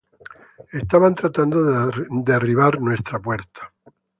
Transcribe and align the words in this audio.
Estaban 0.81 1.13
tratando 1.13 1.63
de 1.63 2.01
derribar 2.25 2.81
nuestra 2.81 3.19
puerta". 3.19 3.71